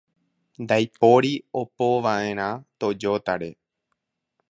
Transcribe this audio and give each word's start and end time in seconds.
Ndaipóri 0.63 1.31
opova'erã 1.61 2.49
Toyóta-re. 2.79 3.51